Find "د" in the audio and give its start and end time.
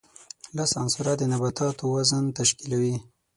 1.17-1.21